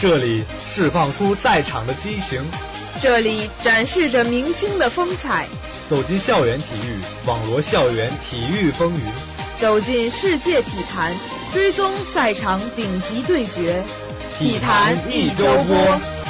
[0.00, 2.42] 这里释放出赛场的激情，
[3.00, 5.46] 这里展示着明星的风采。
[5.88, 9.00] 走进校园体育，网罗校园体育风云；
[9.60, 11.14] 走进世界体坛，
[11.52, 13.82] 追踪赛场顶级对决。
[14.38, 16.23] 体坛一周播。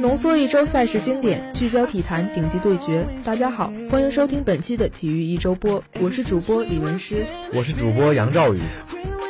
[0.00, 3.06] 浓缩一周赛事经典，聚焦体坛顶级对决。
[3.24, 8.58] 大家好，欢迎收听本期的体育一周播，我是主播李文诗，我是主播杨兆宇。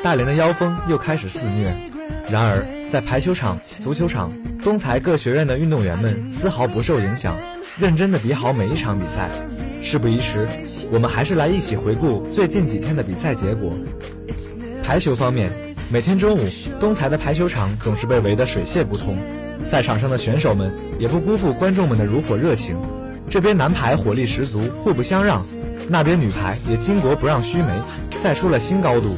[0.05, 1.75] 大连的妖风又开始肆虐，
[2.31, 4.31] 然而在排球场、足球场、
[4.62, 7.36] 东财各学院的运动员们丝毫不受影响，
[7.77, 9.31] 认真的比好每一场比赛。
[9.83, 10.47] 事不宜迟，
[10.92, 13.77] 我们还是来一起回顾最近几天的比赛结果。
[14.84, 15.51] 排球方面，
[15.91, 16.47] 每天中午，
[16.79, 19.17] 东财的排球场总是被围得水泄不通。
[19.66, 22.77] 赛场上的选手们也不辜负观众们的如火热情，
[23.30, 25.41] 这边男排火力十足，互不相让；
[25.88, 27.80] 那边女排也巾帼不让须眉，
[28.22, 29.08] 赛出了新高度。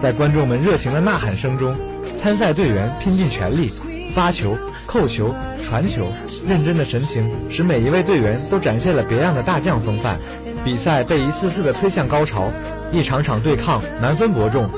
[0.00, 1.76] 在观众们热情的呐喊声中，
[2.16, 3.70] 参赛队员拼尽全力
[4.14, 4.56] 发球、
[4.86, 6.10] 扣球、传球，
[6.48, 10.18] 认真的神情使每一位队员都展现了别样的大将风范。
[10.64, 12.50] 比赛被一次次的推向高潮，
[12.92, 14.68] 一场场对抗难分伯仲。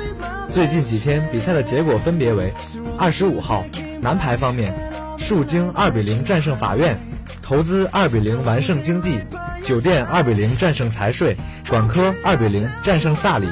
[0.51, 2.53] 最近几天比赛的结果分别为：
[2.99, 3.65] 二十五号
[4.01, 4.73] 男排方面。
[5.23, 6.99] 树经二比零战胜法院，
[7.43, 9.21] 投资二比零完胜经济，
[9.63, 11.37] 酒店二比零战胜财税，
[11.69, 13.47] 管科二比零战胜萨里。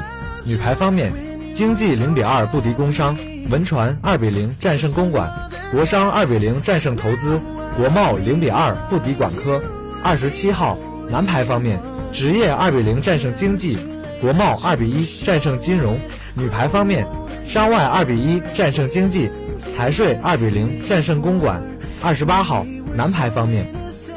[0.45, 1.13] 女排方面，
[1.55, 3.17] 经济零比二不敌工商，
[3.51, 5.31] 文传二比零战胜公馆，
[5.71, 7.41] 国商二比零战胜投资，
[7.77, 9.63] 国贸零比二不敌管科。
[10.03, 10.77] 二十七号
[11.09, 11.81] 男排方面，
[12.13, 13.79] 职业二比零战胜经济，
[14.21, 15.97] 国贸二比一战胜金融。
[16.35, 17.07] 女排方面，
[17.47, 19.31] 商外二比一战胜经济。
[19.77, 21.63] 财税二比零战胜公馆，
[22.03, 23.67] 二十八号男排方面，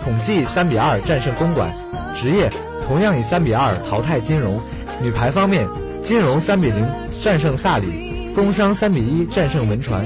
[0.04, 1.72] 统计三比二战胜公馆，
[2.16, 2.50] 职业
[2.88, 4.60] 同样以三比二淘汰金融。
[5.02, 5.68] 女排方面，
[6.02, 10.06] 金融三比零战胜萨里，工商三比一战胜文传。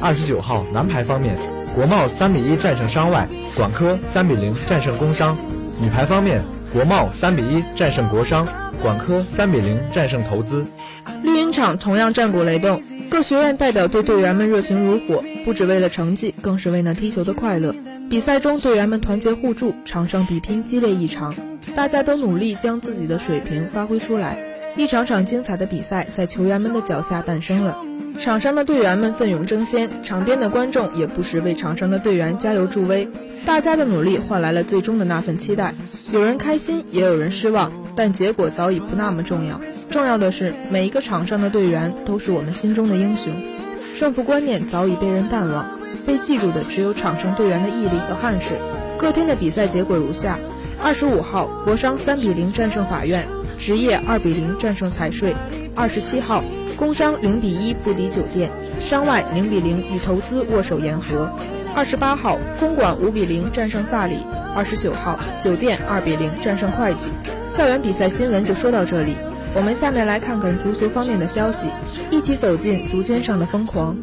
[0.00, 1.36] 二十九号男排方面，
[1.74, 5.36] 国贸三比一战胜商外，管科三比零战胜工商。
[5.80, 8.46] 女排方面，国贸三比一战胜国商，
[8.82, 10.64] 管科三比零战胜投资。
[11.38, 17.72] 绿茵场同样战鼓雷动，各学院代表队队员们热情如火，不只为了成绩，更是为那踢球的快乐。
[18.10, 21.32] 比赛中，队员们团结互助，场上比拼激烈异常，
[21.76, 24.36] 大家都努力将自己的水平发挥出来。
[24.76, 27.78] 一场场精彩的比赛在球员们的脚下诞生了。
[28.16, 33.08] 场上的队员们奋勇争先，场边的观众也不时为场上的队员加油助威。
[33.46, 35.74] 大家的努力换来了最终的那份期待，
[36.12, 39.60] 有人开心，也有人失望，但结果早已不那么重要。
[39.90, 43.32] 重要的是，每一个场上的队员都是我们心中的英雄。
[43.94, 45.64] 胜负观念早已被人淡忘，
[46.04, 48.56] 被记住的只有场上队员的毅力和汗水。
[48.98, 50.38] 各天的比赛结果如下：
[50.82, 53.26] 二十五号，国商三比零战胜法院，
[53.58, 55.32] 职业二比零战胜财税；
[55.74, 56.42] 二十七号，
[56.78, 58.48] 工商零比一不敌酒店，
[58.80, 61.28] 商外零比零与投资握手言和。
[61.74, 64.14] 二十八号，公馆五比零战胜萨里；
[64.54, 67.08] 二十九号，酒店二比零战胜会计。
[67.50, 69.16] 校园比赛新闻就说到这里，
[69.54, 71.66] 我们下面来看看足球方面的消息，
[72.12, 73.96] 一起走进足尖上的疯狂。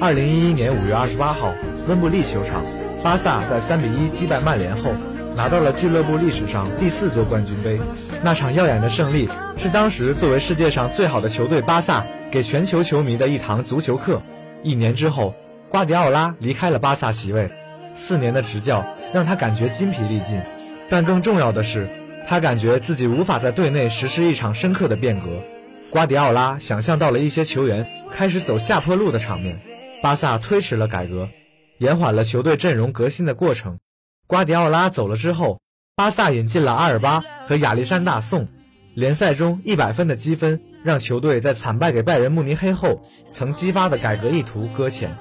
[0.00, 1.52] 二零一一年五月二十八号，
[1.86, 2.62] 温布利球场，
[3.02, 4.90] 巴萨在三比一击败曼联后，
[5.36, 7.78] 拿到了俱乐部历史上第四座冠军杯。
[8.22, 9.28] 那场耀眼的胜利，
[9.58, 14.20] 是当时作为世界上最好的球队巴萨给全球球迷的一堂足球课。
[14.64, 15.36] 一年之后。
[15.68, 17.50] 瓜迪奥拉离开了巴萨席位，
[17.94, 18.84] 四年的执教
[19.14, 20.42] 让他感觉筋疲力尽，
[20.90, 21.88] 但更重要的是，
[22.28, 25.42] 他感觉自己无法在队内实施一场深刻的变革。
[25.88, 29.62] 瓜迪奥拉想象到了一些球员开始走下坡路的场面，
[30.02, 31.30] 巴萨推迟了改革，
[31.78, 33.78] 延缓了球队阵容革新的过程。
[34.26, 35.62] 瓜迪奥拉走了之后，
[35.96, 38.46] 巴萨引进了阿尔巴和亚历山大宋，
[38.92, 45.16] 联赛中一百分的积分让球队在惨败给拜仁慕尼黑后曾激发的改革意图搁浅。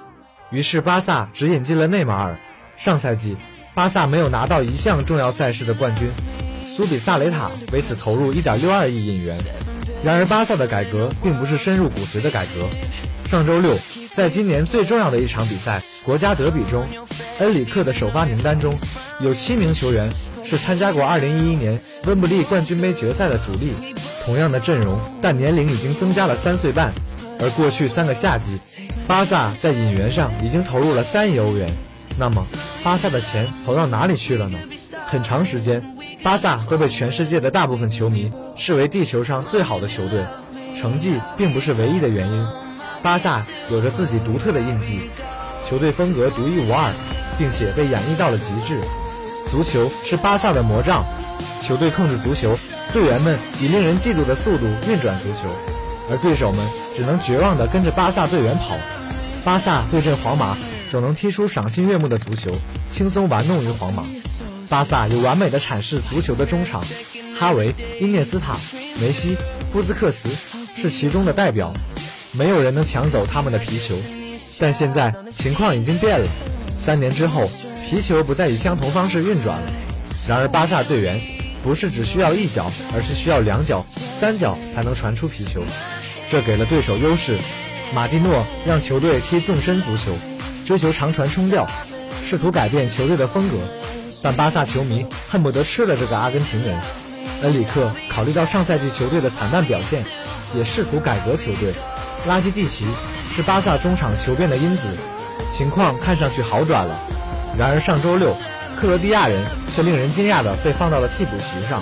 [0.50, 2.38] 于是巴萨只引进了内马尔。
[2.76, 3.38] 上赛季，
[3.74, 6.10] 巴萨没有拿到一项重要赛事的冠军，
[6.66, 9.38] 苏比萨雷塔为此投入1.62亿引援。
[10.04, 12.68] 然而，巴萨的改革并不是深入骨髓的改革。
[13.28, 13.78] 上周六，
[14.16, 16.86] 在今年最重要的一场比赛——国家德比中，
[17.40, 18.76] 恩里克的首发名单中
[19.20, 20.12] 有七名球员
[20.44, 23.74] 是参加过2011年温布利冠军杯决赛的主力。
[24.26, 26.94] 同样的阵容，但年龄已经增加了三岁半。
[27.40, 28.60] 而过去三个夏季，
[29.08, 31.74] 巴萨在引援上已经投入了三亿欧元。
[32.20, 32.46] 那么，
[32.84, 34.60] 巴萨的钱投到哪里去了呢？
[35.08, 35.82] 很长时间，
[36.22, 40.24] 巴萨都被全世界的大部分球迷视为地球上最好的球队。
[40.76, 42.48] 成绩并不是唯一的原因，
[43.02, 45.02] 巴萨有着自己独特的印记，
[45.66, 46.94] 球队风格独一无二，
[47.40, 48.80] 并且被演绎到了极致。
[49.52, 51.04] 足球是巴萨的魔杖，
[51.62, 52.58] 球队控制足球，
[52.94, 55.50] 队员们以令人嫉妒的速度运转足球，
[56.10, 56.66] 而对手们
[56.96, 58.78] 只能绝望地跟着巴萨队员跑。
[59.44, 60.56] 巴萨对阵皇马，
[60.90, 62.50] 总能踢出赏心悦目的足球，
[62.90, 64.04] 轻松玩弄于皇马。
[64.70, 66.82] 巴萨有完美的阐释足球的中场，
[67.38, 68.56] 哈维、伊涅斯塔、
[69.02, 69.36] 梅西、
[69.74, 70.30] 布斯克茨
[70.78, 71.74] 是其中的代表，
[72.32, 73.96] 没有人能抢走他们的皮球。
[74.58, 76.28] 但现在情况已经变了，
[76.80, 77.50] 三年之后，
[77.86, 79.72] 皮球不再以相同方式运转了。
[80.28, 81.20] 然而巴萨队员
[81.64, 83.86] 不是只需要一脚，而是需要两脚、
[84.20, 85.64] 三脚才能传出皮球，
[86.30, 87.38] 这给了对手优势。
[87.94, 90.16] 马蒂诺让球队踢纵深足球，
[90.66, 91.68] 追求长传冲吊，
[92.24, 93.58] 试图改变球队的风格。
[94.24, 96.80] 但巴萨球迷恨不得吃了这个阿根廷人。
[97.42, 100.06] 恩里克考虑到上赛季球队的惨淡表现，
[100.56, 101.74] 也试图改革球队。
[102.28, 102.86] 拉基蒂奇
[103.36, 104.88] 是巴萨中场求变的因子，
[105.52, 106.96] 情况看上去好转了。
[107.58, 108.36] 然而上周六，
[108.80, 109.46] 克罗地亚人
[109.76, 111.82] 却令人惊讶地被放到了替补席上。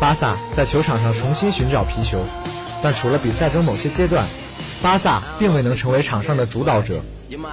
[0.00, 2.18] 巴萨在球场上重新寻找皮球，
[2.82, 4.26] 但除了比赛中某些阶段，
[4.82, 7.00] 巴萨并未能成为场上的主导者。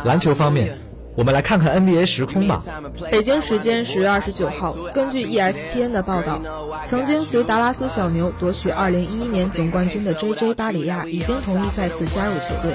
[0.04, 0.78] 篮球方面。
[1.13, 2.63] 我们来看看 NBA 时空吧。
[3.12, 6.42] 北京时间十月二十九号，根据 ESPN 的报道，
[6.88, 12.74] 曾经随达拉斯小牛夺取二零一一年总冠军的 JJ 巴里亚已经同意再次加入球队。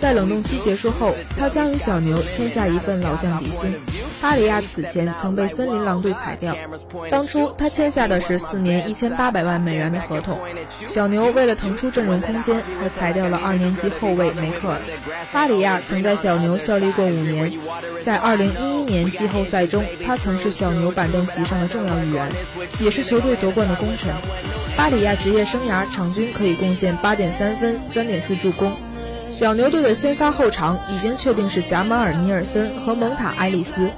[0.00, 3.72] 在冷冻期结束后，他将与小牛签下一份老将底薪。
[4.20, 6.54] 巴里亚此前曾被森林狼队裁掉，
[7.10, 10.38] 当初他签下的是四年一千八百万美元的合同。
[10.86, 14.78] 小牛为了腾出阵容空间，还裁掉了二年级后卫梅克尔。
[15.32, 17.52] 巴里亚曾在小牛效力过五年，
[18.02, 22.28] 在二零一一年季后赛中，他曾是小牛板凳席上的重要一员，
[22.80, 24.12] 也是球队夺冠的功臣。
[24.76, 28.72] 巴里亚职业生涯场均可以贡献八点三分、三点四助攻。
[29.28, 33.90] 小牛队的先发后场已经确定是贾马尔·尼尔森和蒙塔·埃利斯，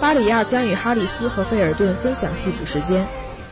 [0.00, 3.06] 巴里亚将与哈里斯和费尔顿分享替补时间。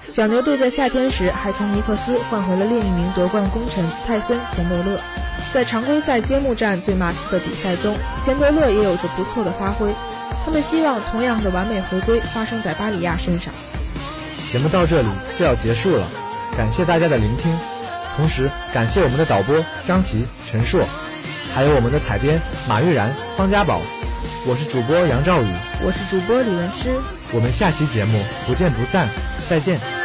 [0.09, 4.99] 小牛队在夏天时还从尼克斯换回了另一名夺冠功臣泰森·钱德勒。
[5.53, 9.93] 在常规赛揭幕战对马刺的比赛中，钱德勒也有着不错的发挥。
[10.44, 13.53] 他们希望同样的完美回归发生在巴里亚身上。
[14.50, 15.09] 节目到这里
[15.39, 16.06] 就要结束了，
[16.56, 17.56] 感谢大家的聆听，
[18.17, 19.55] 同时感谢我们的导播
[19.85, 20.81] 张琪、陈硕。
[21.56, 22.38] 还有我们的采编
[22.69, 23.81] 马玉然、方家宝，
[24.47, 25.47] 我是主播杨兆宇，
[25.82, 26.94] 我是主播李文诗，
[27.32, 29.08] 我们下期节目不见不散，
[29.49, 29.95] 再见。